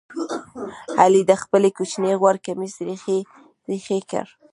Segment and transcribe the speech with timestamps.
[1.01, 3.17] علي د خپلې کوچنۍ خور کمیس ریخې
[3.69, 4.25] ریخې کړ.